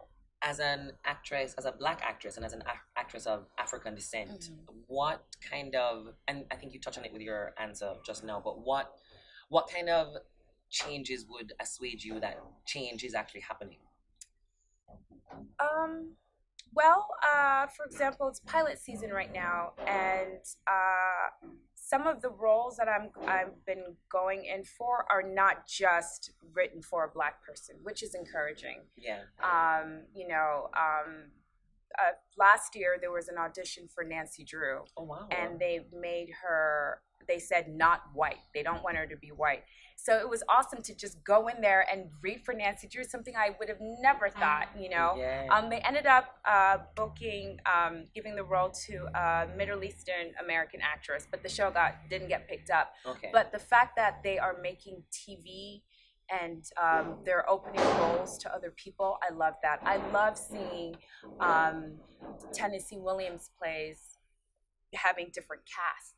as 0.43 0.61
an 0.61 0.93
actress, 1.05 1.55
as 1.57 1.65
a 1.65 1.73
black 1.73 2.03
actress, 2.03 2.37
and 2.37 2.45
as 2.45 2.53
an 2.53 2.63
ac- 2.67 2.79
actress 2.97 3.27
of 3.27 3.47
African 3.59 3.95
descent, 3.95 4.51
Mhm. 4.51 4.85
what 4.87 5.25
kind 5.41 5.75
of 5.75 6.15
and 6.29 6.47
I 6.51 6.57
think 6.57 6.73
you 6.75 6.81
touched 6.81 6.99
on 6.99 7.05
it 7.05 7.13
with 7.13 7.23
your 7.23 7.55
answer 7.59 7.97
just 8.05 8.23
now, 8.23 8.41
but 8.41 8.61
what 8.61 8.99
what 9.49 9.69
kind 9.69 9.89
of 9.89 10.17
changes 10.69 11.25
would 11.27 11.53
assuage 11.61 12.05
you 12.05 12.21
that 12.21 12.39
change 12.67 13.03
is 13.05 13.15
actually 13.15 13.41
happening? 13.41 13.79
Um, 15.59 16.17
well, 16.75 17.09
uh, 17.23 17.67
for 17.69 17.85
example, 17.87 18.29
it's 18.29 18.41
pilot 18.41 18.79
season 18.79 19.11
right 19.11 19.33
now, 19.33 19.73
and 19.87 20.41
uh, 20.67 21.47
some 21.87 22.09
of 22.09 22.21
the 22.21 22.31
roles 22.31 22.77
that 22.77 22.89
I'm 22.89 23.11
I've 23.29 23.65
been 23.65 23.95
going 24.11 24.45
in 24.45 24.65
for 24.65 25.07
are 25.09 25.23
not 25.23 25.69
just 25.69 26.33
written 26.53 26.83
for 26.83 27.05
a 27.05 27.09
black 27.09 27.45
person, 27.47 27.77
which 27.85 28.03
is 28.03 28.15
encouraging. 28.15 28.81
Yeah. 28.97 29.21
Um, 29.41 30.01
you 30.13 30.27
know, 30.27 30.69
um, 30.75 31.31
uh, 31.99 32.13
last 32.39 32.75
year 32.75 32.97
there 33.01 33.13
was 33.13 33.29
an 33.29 33.39
audition 33.39 33.89
for 33.93 34.05
Nancy 34.05 34.45
Drew, 34.45 34.85
Oh 34.97 35.05
wow. 35.05 35.29
and 35.31 35.59
they 35.59 35.87
made 35.93 36.31
her 36.43 37.01
they 37.29 37.39
said 37.39 37.69
not 37.69 38.03
white 38.15 38.39
they 38.55 38.63
don't 38.63 38.83
want 38.83 38.97
her 38.97 39.07
to 39.07 39.17
be 39.17 39.29
white 39.29 39.63
so 39.97 40.17
it 40.19 40.29
was 40.29 40.43
awesome 40.49 40.83
to 40.83 40.95
just 40.95 41.23
go 41.25 41.49
in 41.49 41.61
there 41.61 41.87
and 41.91 42.09
read 42.23 42.41
for 42.45 42.55
nancy 42.55 42.87
drew 42.87 43.05
something 43.05 43.35
i 43.37 43.51
would 43.59 43.69
have 43.69 43.81
never 43.81 44.29
thought 44.29 44.69
you 44.79 44.89
know 44.89 45.15
yeah. 45.17 45.47
um, 45.51 45.69
they 45.71 45.79
ended 45.79 46.07
up 46.07 46.37
uh, 46.45 46.79
booking 46.95 47.59
um, 47.67 48.05
giving 48.15 48.37
the 48.37 48.45
role 48.45 48.71
to 48.71 49.07
a 49.19 49.49
middle 49.57 49.83
eastern 49.83 50.33
american 50.43 50.81
actress 50.81 51.27
but 51.31 51.43
the 51.43 51.49
show 51.49 51.71
got 51.71 51.95
didn't 52.09 52.29
get 52.29 52.49
picked 52.49 52.71
up 52.71 52.93
okay. 53.07 53.31
but 53.33 53.51
the 53.53 53.59
fact 53.59 53.97
that 53.97 54.23
they 54.23 54.39
are 54.39 54.57
making 54.63 55.03
tv 55.13 55.83
and 56.31 56.65
um, 56.83 57.17
they're 57.25 57.49
opening 57.49 57.81
roles 57.99 58.39
to 58.39 58.53
other 58.53 58.73
people 58.77 59.19
i 59.29 59.33
love 59.33 59.55
that 59.63 59.81
i 59.85 59.97
love 60.11 60.37
seeing 60.37 60.95
um, 61.41 61.93
tennessee 62.53 62.99
williams 62.99 63.51
plays 63.59 64.19
having 64.95 65.31
different 65.33 65.63
casts 65.67 66.17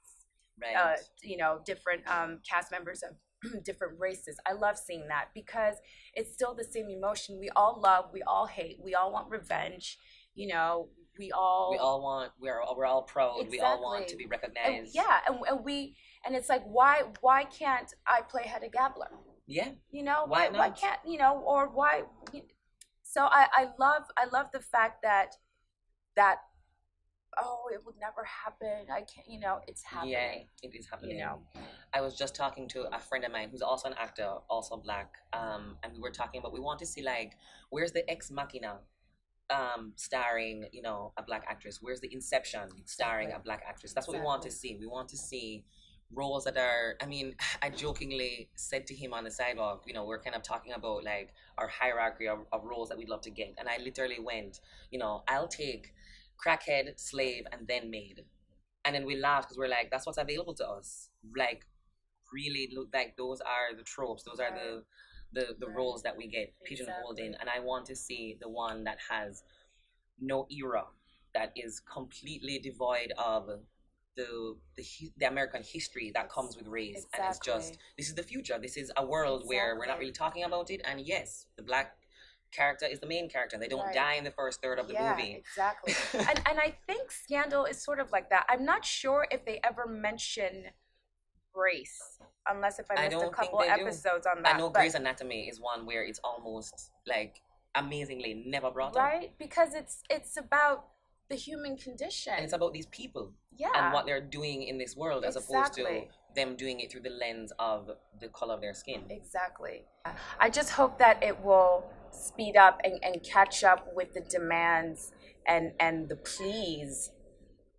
right. 0.63 0.77
uh, 0.77 0.97
you 1.23 1.37
know, 1.37 1.61
different 1.65 2.03
um, 2.09 2.41
cast 2.49 2.71
members 2.71 3.03
of 3.03 3.63
different 3.65 3.99
races. 3.99 4.39
I 4.47 4.53
love 4.53 4.77
seeing 4.79 5.09
that 5.09 5.29
because 5.35 5.77
it's 6.15 6.33
still 6.33 6.55
the 6.55 6.65
same 6.65 6.89
emotion. 6.89 7.39
We 7.39 7.51
all 7.51 7.81
love, 7.83 8.07
we 8.13 8.23
all 8.23 8.47
hate, 8.47 8.79
we 8.83 8.95
all 8.95 9.13
want 9.13 9.31
revenge. 9.31 9.99
You 10.35 10.49
know, 10.49 10.89
we 11.19 11.33
all, 11.33 11.71
we 11.73 11.79
all 11.79 12.01
want 12.01 12.31
we're 12.41 12.61
we're 12.77 12.87
all 12.87 13.03
proud. 13.03 13.49
We 13.51 13.61
all 13.61 13.83
want 13.83 14.09
to 14.09 14.15
Exactly. 14.15 14.17
be 14.17 14.25
and, 14.25 14.31
recognized. 14.31 14.95
yeah, 14.95 15.19
and, 15.27 15.39
and 15.49 15.65
we, 15.65 15.97
and 16.25 16.37
it's 16.37 16.49
like, 16.49 16.63
why, 16.65 17.03
why 17.21 17.45
can't 17.45 17.93
I 18.07 18.21
play 18.23 18.43
Hedda 18.45 18.69
Gabler? 18.69 19.11
Yeah. 19.49 19.71
You 19.91 20.05
know, 20.05 20.25
Why 20.27 20.49
why, 20.51 20.59
why 20.59 20.71
can't 20.71 21.01
you 21.05 21.19
know, 21.19 21.43
or 21.45 21.69
why? 21.69 22.03
So 23.03 23.23
I, 23.25 23.49
I 23.53 23.69
love, 23.81 24.03
I 24.17 24.27
love 24.33 24.47
the 24.53 24.61
fact 24.61 25.03
that 25.03 25.35
that. 26.15 26.37
Oh, 27.41 27.69
it 27.73 27.81
would 27.85 27.95
never 28.01 28.25
happen. 28.25 28.87
I 28.91 29.03
can't, 29.03 29.27
you 29.29 29.39
know, 29.39 29.61
it's 29.69 29.85
happening. 29.85 30.13
Yeah, 30.13 30.69
it 30.69 30.75
is 30.75 30.89
happening. 30.91 31.19
You 31.19 31.25
know, 31.25 31.43
I 31.95 32.01
was 32.01 32.17
just 32.17 32.35
talking 32.35 32.67
to 32.69 32.89
a 32.93 32.99
friend 32.99 33.25
of 33.25 33.31
mine 33.31 33.49
who's 33.53 33.63
also 33.63 33.87
an 33.87 33.95
actor, 34.01 34.29
also 34.51 34.77
black, 34.77 35.15
um, 35.33 35.77
and 35.85 35.93
we 35.93 36.01
were 36.01 36.11
talking 36.11 36.41
about 36.41 36.53
we 36.53 36.59
want 36.59 36.81
to 36.81 36.87
see 36.87 37.03
like 37.03 37.37
where's 37.71 37.93
the 37.93 38.11
Ex 38.11 38.31
Machina, 38.33 38.79
um, 39.51 39.93
starring 39.95 40.65
you 40.73 40.83
know 40.83 41.13
a 41.17 41.23
black 41.23 41.45
actress. 41.49 41.79
Where's 41.81 42.01
the 42.01 42.13
Inception 42.13 42.71
starring 42.87 43.31
a 43.31 43.39
black 43.39 43.63
actress? 43.69 43.93
That's 43.93 44.09
what 44.09 44.19
we 44.19 44.25
want 44.25 44.43
to 44.43 44.51
see. 44.51 44.77
We 44.81 44.87
want 44.87 45.09
to 45.11 45.17
see 45.17 45.65
roles 46.13 46.45
that 46.45 46.57
are. 46.57 46.97
I 47.03 47.07
mean, 47.07 47.35
I 47.63 47.71
jokingly 47.71 48.51
said 48.57 48.87
to 48.89 48.95
him 48.95 49.13
on 49.15 49.25
the 49.25 49.31
sidewalk, 49.31 49.85
you 49.87 49.95
know, 49.95 50.05
we're 50.05 50.21
kind 50.21 50.37
of 50.37 50.43
talking 50.43 50.73
about 50.73 51.05
like 51.05 51.33
our 51.59 51.69
hierarchy 51.69 52.29
of, 52.29 52.41
of 52.53 52.65
roles 52.65 52.89
that 52.89 52.99
we'd 52.99 53.09
love 53.09 53.23
to 53.23 53.31
get, 53.31 53.55
and 53.59 53.69
I 53.69 53.79
literally 53.83 54.19
went, 54.21 54.61
you 54.91 54.99
know, 54.99 55.23
I'll 55.29 55.49
take 55.49 55.93
crackhead, 56.45 56.99
slave, 56.99 57.45
and 57.53 57.67
then 57.67 57.91
maid. 57.91 58.25
And 58.85 58.95
then 58.95 59.05
we 59.07 59.17
laughed 59.17 59.49
because 59.49 59.59
we're 59.59 59.69
like, 59.69 59.91
that's 59.91 60.07
what's 60.07 60.19
available 60.19 60.55
to 60.55 60.69
us. 60.69 61.11
Like, 61.37 61.67
really 62.33 62.71
look 62.75 62.89
like 62.95 63.17
those 63.17 63.41
are 63.41 63.77
the 63.77 63.83
tropes. 63.83 64.23
Those 64.25 64.41
are 64.41 64.51
the 64.53 64.85
the, 65.33 65.55
the 65.59 65.67
Right. 65.67 65.77
roles 65.77 66.03
that 66.05 66.17
we 66.17 66.27
get 66.27 66.55
pigeonholed 66.65 67.19
in. 67.19 67.35
And 67.35 67.51
I 67.51 67.61
want 67.61 67.85
to 67.87 67.97
see 67.97 68.39
the 68.41 68.49
one 68.49 68.85
that 68.85 68.99
has 69.11 69.43
no 70.21 70.47
era, 70.51 70.85
that 71.35 71.53
is 71.57 71.81
completely 71.81 72.59
devoid 72.59 73.13
of 73.19 73.51
the 74.19 74.31
the, 74.77 74.85
the 75.21 75.27
American 75.35 75.63
history 75.77 76.09
that 76.17 76.27
comes 76.37 76.53
with 76.59 76.67
race. 76.79 77.03
And 77.15 77.23
it's 77.29 77.39
just 77.51 77.73
this 77.99 78.09
is 78.11 78.15
the 78.21 78.27
future. 78.33 78.59
This 78.67 78.77
is 78.83 78.89
a 79.03 79.05
world 79.15 79.41
where 79.51 79.69
we're 79.79 79.87
not 79.93 79.99
really 80.03 80.19
talking 80.25 80.45
about 80.51 80.67
it. 80.75 80.81
And 80.89 80.97
yes, 81.01 81.47
the 81.57 81.63
black 81.71 81.87
character 82.59 82.87
is 82.95 82.99
the 83.05 83.07
main 83.15 83.27
character. 83.35 83.57
They 83.59 83.69
don't 83.75 83.87
Right. 83.87 83.95
die 84.07 84.15
in 84.21 84.25
the 84.25 84.31
first 84.41 84.57
third 84.63 84.79
of 84.83 84.87
the 84.89 84.95
yeah, 84.95 85.11
movie. 85.11 85.35
exactly. 85.45 85.95
and 86.31 86.39
and 86.51 86.57
I 86.67 86.71
think 86.89 87.05
Scandal 87.25 87.65
is 87.73 87.79
sort 87.89 88.01
of 88.05 88.09
like 88.17 88.29
that. 88.35 88.45
I'm 88.53 88.65
not 88.73 88.83
sure 88.85 89.21
if 89.31 89.41
they 89.49 89.61
ever 89.71 89.85
mention 89.87 90.53
race, 91.55 92.01
unless 92.53 92.79
if 92.79 92.87
I 92.91 92.95
missed 93.09 93.23
a 93.23 93.31
couple 93.31 93.59
they 93.61 93.67
do. 93.67 93.83
episodes 93.83 94.27
on 94.27 94.43
that. 94.43 94.55
I 94.55 94.59
know 94.59 94.69
but- 94.71 94.81
Grey's 94.81 94.95
Anatomy 94.95 95.43
is 95.51 95.61
one 95.73 95.81
where 95.87 96.05
it's 96.11 96.21
almost 96.31 96.75
like 97.07 97.35
amazingly 97.75 98.33
never 98.47 98.71
brought 98.71 98.97
up. 98.97 99.03
right? 99.03 99.33
Because 99.39 99.75
it's 99.75 100.03
it's 100.11 100.37
about 100.37 100.79
the 101.29 101.37
human 101.37 101.77
condition. 101.77 102.33
And 102.37 102.45
it's 102.45 102.53
about 102.53 102.73
these 102.73 102.87
people 102.87 103.33
yeah. 103.57 103.69
and 103.75 103.93
what 103.93 104.07
they're 104.07 104.21
doing 104.21 104.63
in 104.63 104.79
this 104.79 104.97
world 104.97 105.25
as 105.25 105.37
opposed 105.37 105.75
to 105.75 106.07
them 106.35 106.57
doing 106.57 106.81
it 106.81 106.91
through 106.91 107.03
the 107.03 107.11
lens 107.11 107.53
of 107.59 107.91
the 108.21 108.29
color 108.29 108.55
of 108.55 108.61
their 108.61 108.75
skin. 108.75 109.03
Exactly. 109.11 109.85
I 110.41 110.51
just 110.51 110.71
hope 110.71 110.99
that 110.99 111.23
it 111.23 111.43
will 111.43 111.85
speed 112.11 112.57
up 112.57 112.81
and, 112.85 112.99
and 113.03 113.23
catch 113.23 113.65
up 113.65 113.89
with 113.95 114.15
the 114.15 114.21
demands 114.21 115.13
and, 115.47 115.73
and 115.81 116.09
the 116.09 116.17
pleas 116.17 117.11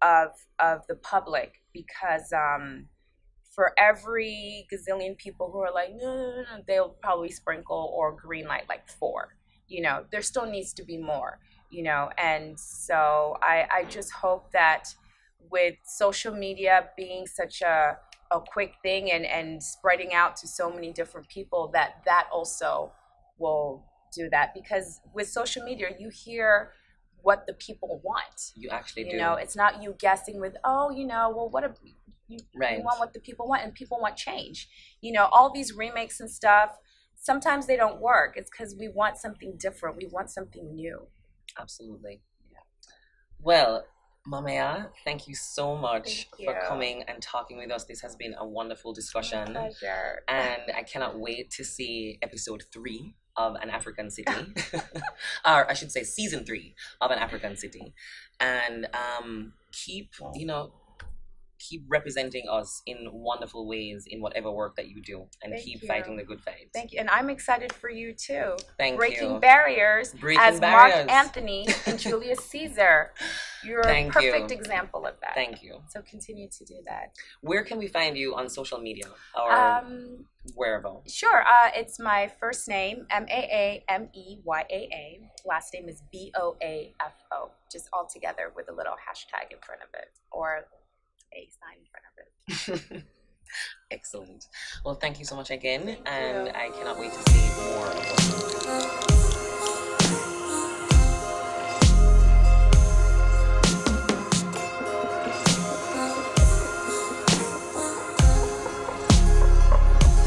of 0.01 0.29
of 0.59 0.87
the 0.87 0.95
public 0.95 1.61
because 1.73 2.31
um, 2.33 2.85
for 3.53 3.73
every 3.77 4.67
gazillion 4.71 5.17
people 5.17 5.51
who 5.51 5.59
are 5.59 5.73
like, 5.73 5.89
no, 5.95 6.15
no, 6.15 6.29
no, 6.29 6.41
no, 6.41 6.63
they'll 6.67 6.95
probably 7.01 7.29
sprinkle 7.29 7.93
or 7.95 8.15
green 8.15 8.45
light 8.45 8.63
like 8.69 8.87
four. 8.87 9.35
You 9.67 9.81
know, 9.81 10.05
there 10.11 10.21
still 10.21 10.45
needs 10.45 10.73
to 10.73 10.83
be 10.83 10.97
more, 10.97 11.39
you 11.69 11.83
know, 11.83 12.09
and 12.17 12.59
so 12.59 13.37
I, 13.41 13.67
I 13.71 13.83
just 13.85 14.11
hope 14.11 14.51
that 14.51 14.93
with 15.51 15.75
social 15.85 16.33
media 16.33 16.89
being 16.97 17.25
such 17.27 17.61
a 17.61 17.97
a 18.31 18.39
quick 18.39 18.75
thing 18.83 19.11
and 19.11 19.25
and 19.25 19.61
spreading 19.61 20.13
out 20.13 20.35
to 20.35 20.47
so 20.47 20.69
many 20.71 20.91
different 20.93 21.27
people 21.29 21.69
that 21.73 22.01
that 22.05 22.27
also 22.31 22.91
will 23.39 23.83
do 24.13 24.29
that. 24.31 24.53
Because 24.53 25.01
with 25.13 25.27
social 25.27 25.63
media 25.63 25.87
you 25.99 26.09
hear 26.09 26.71
what 27.21 27.45
the 27.47 27.53
people 27.53 27.99
want. 28.03 28.51
You 28.55 28.69
actually 28.69 29.03
do 29.03 29.09
you 29.09 29.15
do. 29.17 29.19
know 29.19 29.33
it's 29.33 29.55
not 29.55 29.81
you 29.81 29.95
guessing 29.97 30.39
with 30.39 30.55
oh 30.63 30.89
you 30.91 31.05
know 31.05 31.31
well 31.35 31.49
what 31.49 31.63
a 31.63 31.73
you, 32.27 32.39
Right. 32.55 32.77
you 32.77 32.83
want 32.83 32.99
what 32.99 33.13
the 33.13 33.19
people 33.19 33.47
want 33.47 33.63
and 33.63 33.73
people 33.73 33.99
want 33.99 34.15
change. 34.15 34.67
You 35.01 35.11
know 35.13 35.25
all 35.25 35.51
these 35.51 35.73
remakes 35.73 36.19
and 36.19 36.29
stuff 36.29 36.77
sometimes 37.21 37.67
they 37.67 37.75
don't 37.75 37.99
work. 37.99 38.35
It's 38.37 38.49
because 38.49 38.75
we 38.79 38.87
want 38.87 39.17
something 39.17 39.57
different. 39.57 39.97
We 39.97 40.07
want 40.07 40.29
something 40.29 40.73
new 40.73 41.07
Absolutely. 41.57 42.21
Well, 43.41 43.85
MaameYaa, 44.27 44.89
thank 45.05 45.27
you 45.27 45.35
so 45.35 45.77
much 45.77 46.27
Thank 46.37 46.49
for 46.49 46.67
coming 46.67 47.03
and 47.07 47.21
talking 47.21 47.57
with 47.57 47.71
us. 47.71 47.85
This 47.85 48.01
has 48.01 48.15
been 48.15 48.35
a 48.37 48.45
wonderful 48.45 48.93
discussion. 48.93 49.53
pleasure 49.53 50.23
and 50.27 50.61
I 50.75 50.83
cannot 50.83 51.19
wait 51.19 51.49
to 51.51 51.63
see 51.63 52.19
episode 52.21 52.63
three 52.71 53.15
of 53.37 53.55
An 53.55 53.69
African 53.69 54.11
City, 54.17 54.31
or 55.45 55.69
I 55.69 55.73
should 55.73 55.91
say 55.91 56.03
season 56.03 56.45
three 56.45 56.75
of 56.99 57.11
An 57.11 57.17
African 57.17 57.55
City, 57.55 57.93
and 58.39 58.87
um, 58.93 59.53
keep 59.71 60.11
you 60.35 60.45
know 60.45 60.73
keep 61.59 61.83
representing 61.89 62.43
us 62.49 62.81
in 62.85 63.07
wonderful 63.11 63.67
ways 63.67 64.05
in 64.07 64.21
whatever 64.21 64.51
work 64.51 64.75
that 64.77 64.87
you 64.87 65.01
do, 65.01 65.25
and 65.43 65.53
Thank 65.53 65.65
keep 65.65 65.81
you. 65.81 65.87
fighting 65.87 66.15
the 66.17 66.23
good 66.23 66.41
fight. 66.41 66.69
Thank 66.73 66.93
you, 66.93 66.99
and 66.99 67.09
I'm 67.09 67.29
excited 67.29 67.73
for 67.73 67.89
you 67.89 68.13
too. 68.13 68.55
Thank 68.77 68.97
Breaking 68.97 69.33
you. 69.33 69.39
barriers 69.39 70.13
Breaking 70.13 70.41
as 70.41 70.59
barriers. 70.59 70.95
Mark 71.07 71.11
Antony 71.11 71.67
and 71.85 71.99
Julius 72.07 72.39
Caesar. 72.45 73.11
You're 73.63 73.83
Thank 73.83 74.15
a 74.15 74.23
you. 74.23 74.31
perfect 74.31 74.51
example 74.51 75.05
of 75.05 75.15
that. 75.21 75.35
Thank 75.35 75.61
you. 75.61 75.79
So 75.89 76.01
continue 76.09 76.47
to 76.49 76.65
do 76.65 76.75
that. 76.85 77.11
Where 77.41 77.63
can 77.63 77.77
we 77.77 77.87
find 77.87 78.17
you 78.17 78.33
on 78.35 78.49
social 78.49 78.79
media 78.79 79.05
or 79.35 79.51
Um, 79.51 80.25
wherever? 80.55 80.95
Sure. 81.07 81.41
Uh, 81.41 81.69
it's 81.75 81.99
my 81.99 82.31
first 82.39 82.69
name, 82.69 83.05
M 83.11 83.25
A 83.29 83.33
A 83.33 83.83
M 83.89 84.09
E 84.15 84.37
Y 84.45 84.63
A 84.69 84.73
A. 84.93 85.19
Last 85.45 85.73
name 85.73 85.89
is 85.89 86.01
B 86.11 86.31
O 86.39 86.55
A 86.63 86.93
F 87.01 87.13
O. 87.33 87.51
Just 87.71 87.89
all 87.91 88.07
together 88.11 88.53
with 88.55 88.69
a 88.69 88.73
little 88.73 88.93
hashtag 88.93 89.51
in 89.51 89.57
front 89.65 89.81
of 89.81 89.89
it 89.93 90.09
or 90.31 90.65
a 91.33 91.47
sign 91.59 91.77
in 91.79 91.87
front 91.91 92.05
of 92.09 92.13
it. 92.97 93.03
Excellent. 93.91 94.45
Well, 94.85 94.95
thank 94.95 95.19
you 95.19 95.25
so 95.25 95.35
much 95.35 95.49
again, 95.49 95.85
Thank 95.85 96.07
and 96.07 96.47
you. 96.47 96.53
I 96.53 96.69
cannot 96.69 96.99
wait 96.99 97.11
to 97.11 97.31
see 97.31 97.49
more 97.63 97.87
of 97.87 97.95
what 97.95 98.21
you 98.53 98.59
do. 98.59 99.09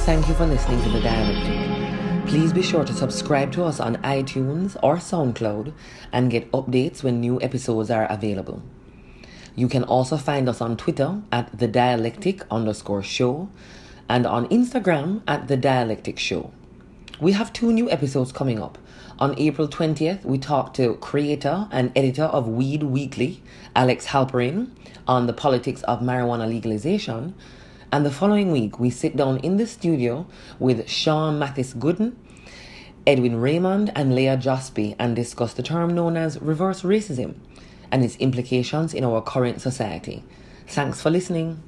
Thank 0.04 0.26
you 0.28 0.34
for 0.34 0.46
listening 0.46 0.82
to 0.82 0.88
The 0.90 1.00
Dialectic. 1.00 2.26
Please 2.26 2.52
be 2.52 2.62
sure 2.62 2.84
to 2.84 2.92
subscribe 2.92 3.52
to 3.52 3.62
us 3.62 3.78
on 3.78 3.96
iTunes 3.98 4.76
or 4.82 4.96
SoundCloud 4.96 5.72
and 6.12 6.30
get 6.30 6.50
updates 6.50 7.02
when 7.04 7.20
new 7.20 7.40
episodes 7.40 7.90
are 7.90 8.06
available. 8.10 8.62
You 9.54 9.68
can 9.68 9.84
also 9.84 10.16
find 10.16 10.48
us 10.48 10.62
on 10.62 10.78
Twitter 10.78 11.20
at 11.30 11.58
The 11.58 11.68
Dialectic 11.68 12.42
underscore 12.50 13.02
show 13.02 13.50
and 14.08 14.26
on 14.26 14.48
Instagram 14.48 15.20
at 15.28 15.48
The 15.48 15.58
Dialectic 15.58 16.18
Show. 16.18 16.52
We 17.20 17.32
have 17.32 17.52
two 17.52 17.70
new 17.70 17.90
episodes 17.90 18.32
coming 18.32 18.62
up. 18.62 18.78
On 19.18 19.38
April 19.38 19.68
20th, 19.68 20.24
we 20.24 20.38
talk 20.38 20.72
to 20.74 20.94
creator 20.94 21.68
and 21.70 21.92
editor 21.94 22.24
of 22.24 22.48
Weed 22.48 22.82
Weekly, 22.82 23.42
Alex 23.76 24.06
Halperin, 24.06 24.70
on 25.06 25.26
the 25.26 25.34
politics 25.34 25.82
of 25.82 26.00
marijuana 26.00 26.48
legalization. 26.48 27.34
And 27.92 28.06
the 28.06 28.10
following 28.10 28.52
week, 28.52 28.80
we 28.80 28.88
sit 28.88 29.16
down 29.16 29.36
in 29.40 29.58
the 29.58 29.66
studio 29.66 30.26
with 30.58 30.88
Sean 30.88 31.38
Mathis 31.38 31.74
Gooden, 31.74 32.14
Edwin 33.06 33.36
Raymond, 33.36 33.92
and 33.94 34.14
Leah 34.14 34.38
Josby 34.38 34.96
and 34.98 35.14
discuss 35.14 35.52
the 35.52 35.62
term 35.62 35.94
known 35.94 36.16
as 36.16 36.40
reverse 36.40 36.80
racism 36.80 37.34
and 37.92 38.02
its 38.02 38.16
implications 38.16 38.92
in 38.92 39.04
our 39.04 39.22
current 39.22 39.60
society. 39.60 40.24
Thanks 40.66 41.00
for 41.00 41.10
listening. 41.10 41.62